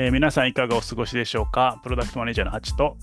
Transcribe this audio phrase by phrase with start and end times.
[0.00, 1.80] えー皆さんいかがお過ごしでしょうか？
[1.82, 2.96] プロダクトマネージャーのハチと、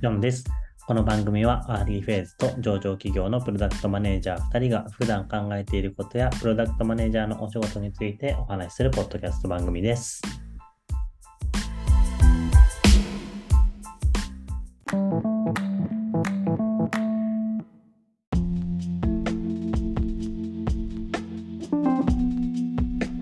[0.00, 0.44] ジョンです。
[0.86, 10.22] この番組はアーリーフェーズと上場企業のプロダクトマネージャー2人が普段考えていることやプロダクトマネージャーのお仕事についてお話しするポッドキャスト番組です。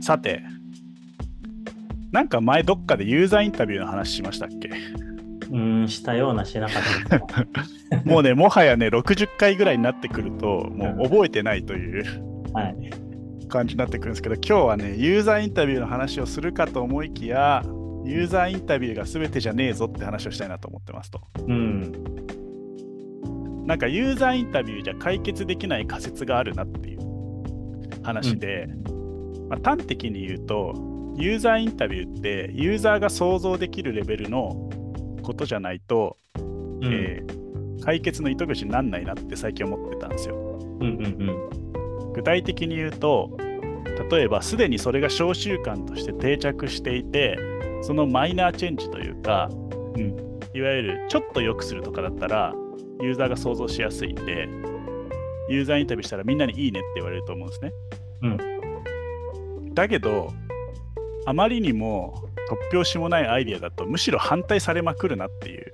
[0.03, 0.43] さて、
[2.15, 4.69] なんか前どっかでユーザーインタビューの話しましたっけ？
[4.69, 6.83] うーん、したようなしなかっ
[7.27, 7.45] た
[8.09, 12.05] もうね、もはやね、60回ぐらいになってくると、もう覚えてないという
[12.53, 12.77] はい。
[13.49, 17.63] 感じになってくるんですけど、今日はね、ユーザーインタビューの話をするかと思いきや、
[18.05, 21.21] ユーザーインタビューが全てじゃねえぞって話をしたいなと思ってますと。
[21.49, 21.93] うん。
[23.67, 26.99] なんかユーザーインタビューじゃ解決できない仮説があるなっていう
[28.05, 28.69] 話で、
[29.49, 34.71] まあ、端的に言うと、ユーザーインタビューってユーザーが想像できるレベルの
[35.23, 37.45] ことじゃないと、うんえー
[37.85, 40.37] 解決の糸口にならないなって最近思ってたんですよ。
[40.81, 43.37] うんうん具体的に言うと、
[44.11, 47.37] 例えばすでにそれが小習慣として定着していて、
[47.83, 49.51] そのマイナーチェンジというか、
[49.97, 50.17] うん
[50.55, 52.55] いわゆるちょっと良くするとかだったら、
[53.03, 54.49] ユーザーが想像しやすいんで、
[55.51, 57.73] ユーザーインタビューしたらみんなにいいねって言われると思うんですね。
[59.75, 60.33] だけど、
[61.27, 62.29] あまりにも
[62.71, 65.73] 突拍子もないアイディアだと、むしろ反対されまくるなっていう。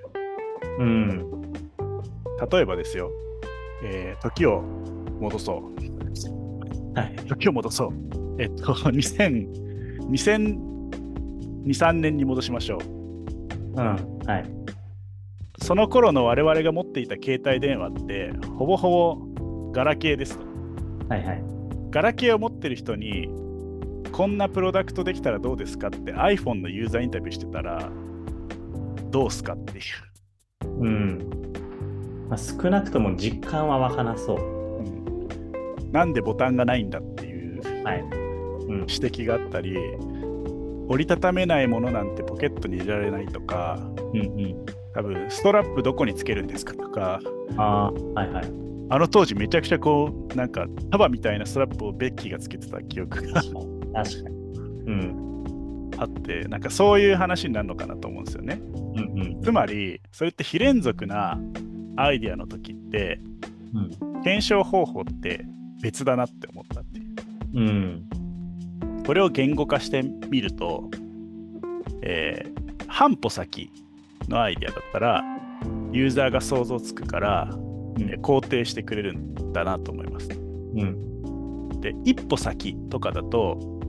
[0.79, 0.87] うん。
[0.87, 1.53] うん。
[2.51, 3.11] 例えばですよ、
[3.85, 4.63] えー時を
[5.21, 5.63] 戻そ
[6.95, 6.99] う。
[6.99, 7.17] はい。
[7.27, 7.93] 時を戻そう。
[8.39, 10.59] えっと、 2000、2002、
[11.65, 12.81] 3年に戻しましょう。
[13.73, 13.77] うん。
[13.77, 14.45] はい。
[15.63, 20.45] その頃の我々が持っていた携帯電話って、ほぼほぼガラケーですと。
[21.09, 21.43] はいはい。
[21.91, 23.29] ガラケーを持ってる人に、
[24.21, 27.91] こんなプロダクトできたらどうですかって iPhone のユーザーインタビューしてたら、
[29.11, 30.69] どうすかっていう。
[30.69, 31.19] うん。
[32.29, 34.39] まあ、少なくとも実感は湧かなそう。
[34.39, 38.01] うんなんでボタンがないんだっていうはい。
[38.03, 38.81] うん。
[38.81, 39.75] 指摘があったり、
[40.89, 43.79] 折りたためないものなんてポケットに入れられないとか、
[44.13, 44.67] うんうん。
[44.93, 47.21] 多分ストラップどこにつけるんですかとか、
[47.57, 48.45] ああ、はいはい。
[48.91, 53.41] あの当時めちゃくちゃこう、なんか束みたいなストラップをベッキーがつけてた記憶が
[53.93, 54.37] 確かに。
[54.87, 55.93] うん。
[55.99, 58.61] あって、なんかそういう話になるのかなと思うんですよね。
[58.97, 59.43] うんうん。
[59.43, 61.39] つまり、それって非連続な
[61.97, 63.21] アイディアの時って、
[63.75, 63.81] う
[64.19, 64.23] ん。
[64.23, 65.45] 検証方法って
[65.83, 67.07] 別だなって思ったっていう。
[67.55, 68.09] うん。
[69.05, 70.91] これを言語化してみると、
[72.03, 72.61] えー
[72.93, 73.71] 半歩先
[74.29, 75.23] のアイデアだったら、
[75.93, 80.29] ユーザーが想像つくから、うんえー肯定してくれるんだなと思います。
[80.31, 80.35] う
[80.85, 81.81] ん。
[81.81, 83.80] で、一歩先とかだと、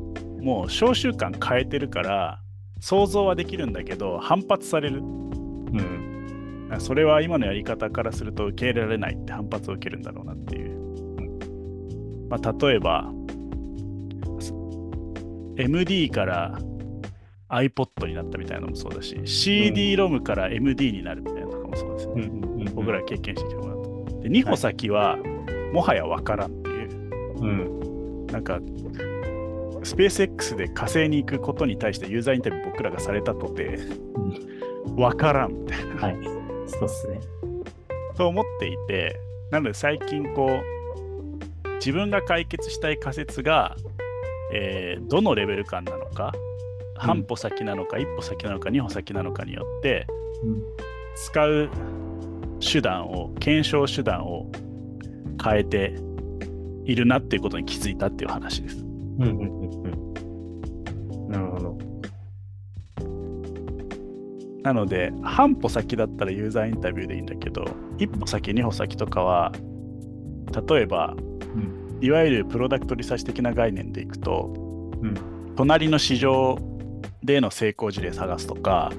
[0.42, 2.42] もう小習慣変えてるから、
[2.80, 5.00] 想像はできるんだけど、反発される。
[5.00, 6.76] うん。
[6.80, 10.72] それは今のやり方からすると受け入れられないって反発を受けるんだろうなっていう。
[12.30, 13.12] まあ、例えば、
[15.58, 16.58] MD から
[17.50, 22.24] iPod になったみたいなのもそうだし、CD-ROM から MD になるみたいなのとかもそうですよね。
[22.24, 22.74] うん。
[22.74, 24.22] 僕ら経験してきたものだと。
[24.22, 25.18] で、2歩先は、
[25.74, 26.90] もはや分からんっていう。
[27.42, 28.28] うん。
[28.28, 28.60] なんか、
[29.84, 33.80] スペース X で火星に行くことに対してユーザーインタビュー僕らがされたとて、
[34.96, 35.96] 分からんみたいな。
[35.96, 36.18] はい。
[36.68, 37.20] そうっすね。
[38.16, 39.20] と思っていて、
[39.52, 43.76] なので最近こう、自分が解決したい仮説が、
[44.54, 46.32] えーどのレベル感なのか、
[46.96, 50.06] 半歩先なのか、一歩先なのか、二歩先なのかによって、
[50.44, 50.64] うん。
[51.16, 51.70] 使う
[52.60, 54.52] 手段を、検証手段を
[55.44, 55.96] 変えて
[56.86, 58.91] いるなっていうことに気づいたっていう話です。
[59.20, 59.28] うん。
[59.28, 59.40] うん。
[61.24, 61.28] うん。
[61.30, 61.78] なるほど。
[64.64, 67.66] なので、半歩先だったらユーザーインタビューでいいんだけど、
[67.98, 69.52] 一歩先、二歩先とかは、
[70.68, 71.22] 例えば、う
[71.58, 72.04] ん。
[72.04, 74.54] いわゆるプロダクトリサーチ的な概念でいくと、
[75.02, 75.16] うん。
[75.56, 76.58] 隣の市場
[77.24, 78.92] での成功事例探すとか、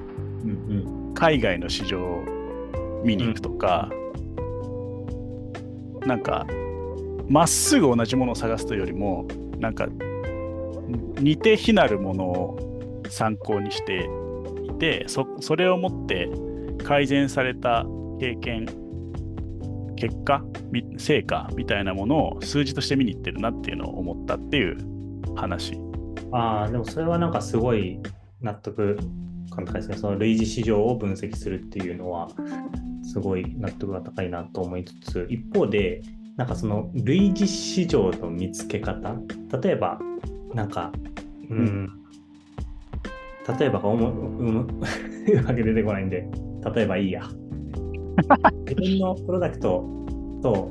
[0.45, 1.15] うん。
[1.15, 2.25] 海外の市場を
[3.05, 3.89] 見に行くとか、
[6.07, 6.47] なんか、
[7.29, 9.27] まっすぐ同じものを探すというよりも、
[9.63, 9.87] なんか、
[11.21, 14.09] 似て非なるものを参考にして
[14.69, 16.29] いて、そそれをもって
[16.85, 17.87] 改善された
[18.19, 18.67] 経験、
[19.97, 20.45] 結果、
[20.99, 24.77] 成果みたいなものを数字として見に行ってるなっていうのを思ったっていう
[25.37, 25.79] 話。
[26.33, 28.01] ああ、でもそれはなんかすごい
[28.41, 28.99] 納得
[29.51, 29.97] 感高いですね。
[29.97, 32.29] その類似市場を分析するっていうのは、
[33.05, 36.03] すごい納得が高いなと思いつつ、一方で、
[36.37, 39.15] なんかその類似市場の見つけ方、
[39.63, 39.99] 例えば、
[40.55, 40.93] なんか、
[41.51, 41.89] うん、
[43.59, 46.27] 例えば、おもうん、うまく出てこないんで、
[46.75, 47.23] 例えばいいや。
[48.69, 49.85] 自分のプロダクト
[50.43, 50.71] と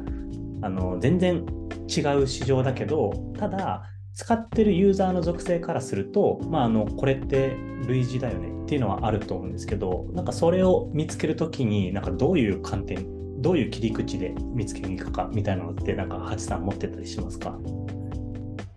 [0.62, 1.44] あの全然
[1.88, 3.84] 違う市場だけど、ただ、
[4.14, 7.56] 使ってるユーザーの属性からすると、まあ、あのこれって
[7.88, 13.06] 類似だよねっていうのはあると思うんですけど、なんかそれを見つけるときに、なんかどういう観点、
[13.42, 17.58] どういう切り口で見つけに行くかみたいなのって、なんかハチさん持ってたりしますか？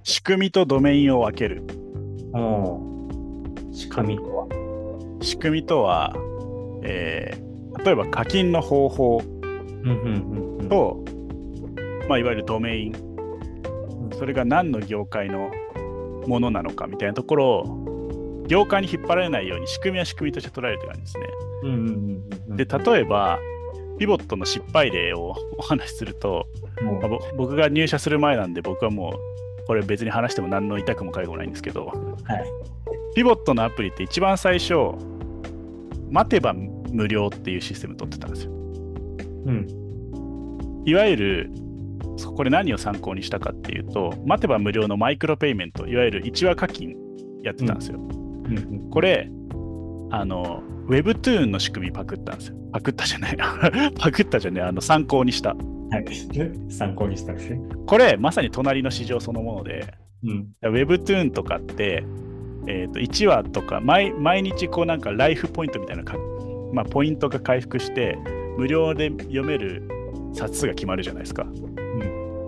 [0.02, 1.62] 仕組みとドメインを分ける。
[2.32, 2.80] お
[3.72, 4.46] 仕組みとは？
[5.20, 6.14] 仕組みとは、
[6.82, 7.44] えー
[7.84, 11.04] 例えば課金の方法うんうんうんうん、と、
[12.08, 12.92] まあ、いわゆるドメイン、
[14.16, 15.50] それが何の業界の
[16.28, 21.26] ものなのかみたいなところを、業界に引っ張られないように仕組みは仕組みとして捉えるという感じですね。
[21.64, 23.40] うんうんうんうん、で、例えば、
[23.98, 26.46] ピボットの失敗例をお話しすると、
[26.82, 31.94] まあぼ僕が入社する前なんで、僕はもう、これ別に話しても何の痛くも痒くもないんですけど、はい。
[33.14, 34.74] ピボットのアプリって一番最初、
[36.10, 38.52] 待てば無料っていうシステム取ってたんですよ。
[38.52, 40.82] うん。
[40.84, 41.50] いわゆる、
[42.16, 46.94] そこれ何を参考にしたかっていうと、待てば無料のマイクロペイメント、いわゆる1話課金
[47.42, 47.98] やってたんですよ。
[47.98, 49.30] うんうん、これ、
[50.20, 52.56] あの、Webtoon の仕組みパクったんですよ。
[52.72, 53.36] パクったじゃない。
[53.98, 54.62] パクったじゃない。
[54.64, 55.50] あの、参考にした。
[55.50, 55.54] は
[56.00, 56.04] い。
[56.70, 57.60] 参考にしたんですね。
[57.86, 59.94] これ、まさに隣の市場そのもので、
[60.24, 60.48] うん。
[60.62, 62.04] Webtoon とかって、
[62.66, 66.16] えー、と1話とか毎毎日こうなんかライフポイントみたいなか、
[66.72, 68.16] まあ、ポイントが回復して
[68.56, 69.86] 無料で読める
[70.32, 71.46] 冊数が決まるじゃないですか。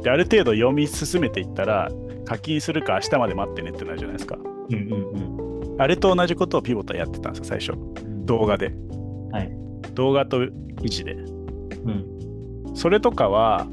[0.03, 1.91] である程度読み進めていったら
[2.25, 4.39] 課金するか明日まで待ってねってなるじゃないですか。
[4.71, 5.46] うんうん
[5.79, 7.77] あれと同じことをピボットはやってたんですよ最初う
[8.09, 8.27] ん。
[8.27, 8.73] 動画で。
[9.33, 9.51] はい。
[9.95, 10.47] 動画と
[10.83, 11.13] 記事で。
[11.13, 12.75] うん。
[12.75, 13.67] それとかは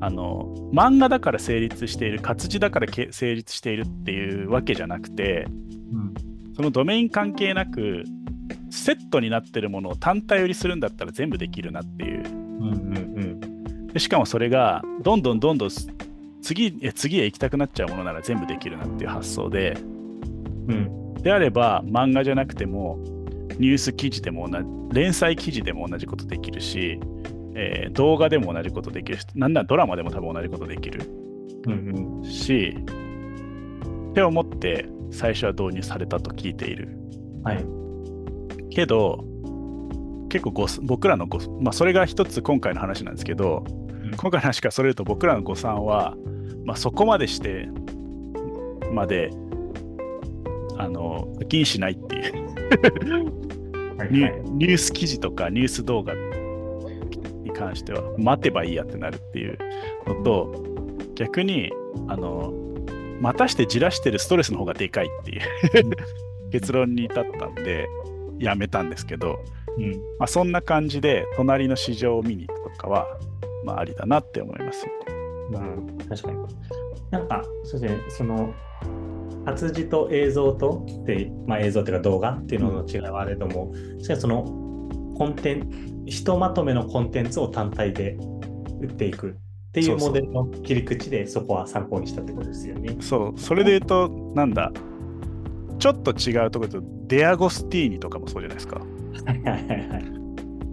[0.00, 5.46] あの漫画だから成立している活字だからけ成立しているっていうわけじゃなくて
[5.92, 6.14] うん。
[6.54, 8.04] そのドメイン関係なく
[8.70, 15.70] セットになってるものを単体売りするんだったら全部できるなっていううんうんでしかもそれがどんどんどんどん
[16.42, 19.76] 次え次へ行きたくなっちゃうものなら全部できるなっていう発想で
[20.68, 20.99] うん。
[21.20, 21.24] うん。
[21.24, 22.98] であれば漫画じゃなくても
[23.58, 26.98] ニュース記事でも同じ連載記事でも同じことできるし、
[27.54, 31.02] えー動画でも同じことできるしなんならドラマでも多分同じことできる
[31.66, 32.24] うんうん。
[32.24, 32.74] し
[34.10, 36.88] って思って最初は導入されたと聞いている
[37.44, 37.64] はい。
[38.70, 39.24] けど
[40.30, 43.64] 結構ご僕らのご、まあ、それが一つ今回の話なんですけど、
[44.04, 46.14] ん今回の話からそれると僕らの誤算は、
[46.64, 47.68] まあ、そこまでして
[48.92, 49.30] まで
[50.80, 52.40] あの課金しないっていうニ
[53.98, 59.58] はいはいュニュース記事とかニュース動画に関しては待てばいいやってなるっていう
[60.06, 60.64] のと
[61.14, 61.70] 逆に
[62.08, 62.52] あの
[63.20, 65.42] 待たしてじらしてるストレスの方がでかいっていう
[66.50, 67.86] 結論に至ったんで
[68.38, 69.38] やめたんですけど、
[69.78, 69.92] うん。
[70.18, 73.06] まあ、そんな感じで隣の市場を見に行くとかは、
[73.64, 74.86] まあ、ありだなって思います。
[75.52, 76.38] うん、確かに。
[77.10, 78.54] なんか、そうですね、その、
[79.50, 84.44] 活字と映像とで、まあ、映像というか動画っていうのの違いはあれども、しかしその
[85.16, 88.16] コンテンツ、ひとまとめのコンテンツを単体で
[88.80, 92.96] 売っていくっていそうモデルの切り口でそこは参考にしたってことですよね。
[93.00, 94.72] そう、それで言うと、なんだ、
[95.78, 98.80] ちょっと違うところと、デアゴスティーニとかもそうじゃないですか。
[99.26, 100.20] はいはいはいはい。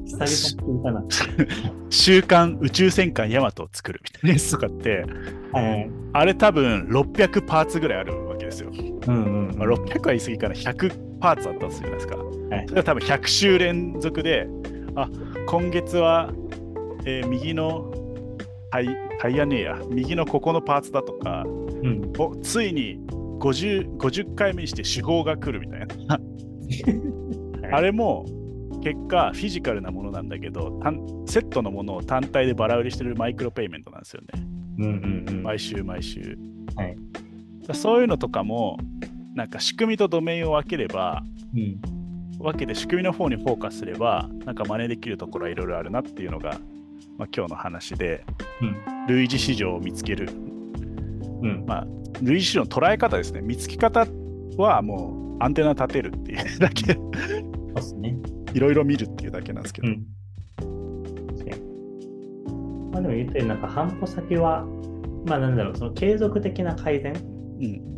[0.08, 1.04] 久々に聞いたな。
[1.90, 5.06] 週刊宇宙戦艦ヤマトを作るみたいなやつとかって、
[5.52, 5.90] はい。
[6.14, 8.72] あれ多分600パーツぐらいあるですよ。
[8.72, 12.18] うんうん、まあ、600は言い過ぎから100パーツあったとするじゃないですか。
[12.18, 14.48] はいそれは多分100週連続で、
[14.96, 15.10] あ
[15.48, 16.32] 今月は、
[17.06, 17.92] えー右の
[18.72, 18.88] タイ
[19.20, 22.12] タイヤねえや、右のここのパーツだとか、うん。
[22.18, 23.00] おついに
[23.40, 26.20] 50, 50回目にして手法が来るみたいな。
[27.78, 28.26] あれも
[28.84, 34.28] 結果フィジカルなものなんだけど単セットのものを単体でバラ売りしてるマイクロペイメントなんですよね。
[34.80, 35.44] うんうんうん。
[35.44, 36.38] 毎週毎週。
[36.76, 37.07] はいだ
[37.74, 38.78] そういうのとかも
[39.36, 41.24] なんか仕組みとドメインを分ければ
[41.56, 41.82] うん。
[42.40, 46.60] 分けて仕組みの方にフォーカスすればなんか真似できるところはいろいろあるなっていうのが、
[47.18, 48.24] まあ、今日の話で
[48.62, 49.08] うん。
[49.08, 51.66] 類似市場を見つける、うん。
[51.66, 51.88] まあ、
[52.22, 54.06] 類似市場の捉え方ですね見つけ方
[54.58, 56.94] はもうアンテナ立てるっていうだけ
[57.98, 58.18] ね。
[58.54, 60.06] いろいろ見るっていうだけなんですけど、うん。
[62.92, 64.66] まあでも言ったようになんか半歩先は、
[65.26, 67.14] まあなんだろう、その継続的な改善、
[67.62, 67.98] うん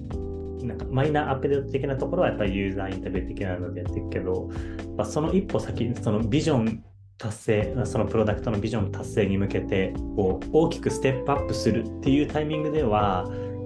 [0.67, 4.49] なんかマイナーアップデート的なところはやっぱりユーザーインタビュー的なのでやっていくけど、
[4.97, 6.83] まあ、その一歩先、そのビジョン
[7.17, 13.25] 達成、そのプロダクトのビジョン達成に向けてこう大きくステップアップするっていうタイミングでは、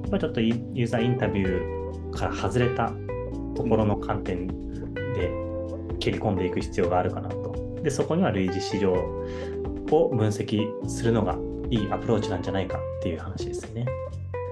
[0.09, 2.91] まあ、ちょっとユーザーインタビューから外れた
[3.55, 5.31] ところの観点で
[5.99, 7.53] 切り込んでいく必要があるかなと。
[7.83, 11.37] で、そこには類似市場を分析するのが
[11.69, 13.85] いいアプローチなんじゃないかっていう話ですね。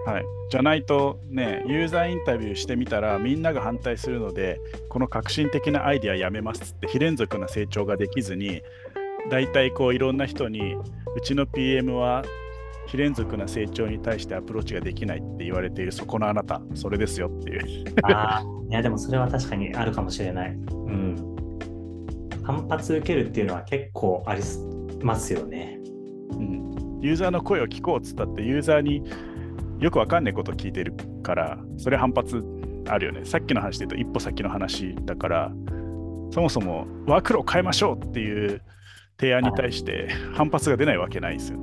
[0.05, 8.63] はい、じゃないとね、ユーザーインタビューしてみたら、みんなが反対するので、この革新的なアイデアやめますって、非連続な成長ができずに、
[9.29, 10.75] 大体こういろんな人に、
[11.15, 12.24] うちの PM は
[12.88, 17.86] 非連続な成長に対してアプローチができないって言われているそこのあなた、それですよっていう。
[18.03, 20.51] ああ、いやでもそれは確かにあるかもしれない。
[20.51, 20.53] う
[20.89, 21.15] ん。
[22.43, 24.41] 反発受けるっていうのは結構あり
[25.03, 25.79] ますよね。
[26.31, 27.00] うん。
[27.01, 29.03] ユーザーの声を聞こうっつったって、ユーザーに
[29.82, 32.44] よくわかんないこと聞いてるから、それ反発
[32.88, 33.26] あるよね。
[33.26, 35.52] さっきの話で言うと一歩先の話だから、
[36.32, 38.62] そもそもワークロー変えましょうっていう
[39.20, 41.60] 提案に対して反発が出ないわけないですよ。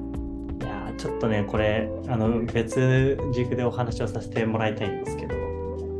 [0.60, 5.34] いやちょっとね、これ、あの別軸でお話をさせてもらいたいんですけど、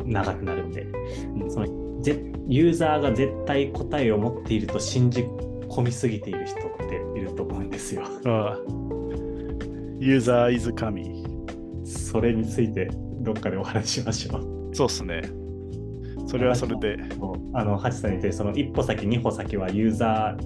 [0.05, 0.87] 長くなるんで、
[1.49, 1.67] その
[2.49, 5.23] ユーザーが絶対答えを持っていると信じ
[5.69, 8.03] 込みすぎている人っていると思うんですよ。
[8.25, 8.59] ああ
[10.01, 11.18] ユーザーイズ神。
[11.89, 12.91] それについて
[13.21, 14.75] どっかでお話しましょう。
[14.75, 15.23] そうっすね。
[16.27, 16.99] それはそれで。
[17.55, 20.37] あの、ハチさんに言って、その一歩先、二歩先はユーザ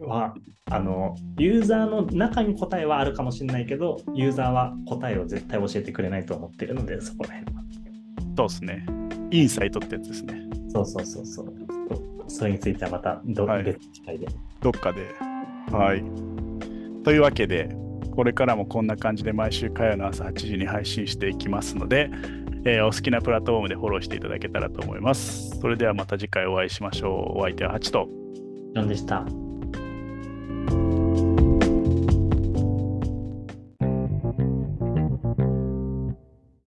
[0.00, 0.34] ーは、
[0.70, 7.62] あの、ユーザーの中に答えはあるかもしれないけど、ユーザーは答えを絶対教えてくれないと思ってるので、そこら辺は。
[8.36, 8.86] そうですね。
[9.30, 10.42] インサイトってやつですね。
[10.68, 11.54] そうそうそうそう。
[12.28, 14.26] それについてはまたど、はい、別機会で。
[14.60, 15.00] どっかで。
[15.72, 16.04] はい。
[17.04, 17.70] というわけで、
[18.16, 22.10] これからもこんな感じで毎週火曜の朝8時に配信していきますので、
[22.64, 25.50] えー、お好きなプラットフォームでフォローしていただけたらと思います。
[25.60, 27.38] それではまた次回お会いしましょう。
[27.38, 28.08] お相手はハチと。
[28.74, 29.45] ジョンでした。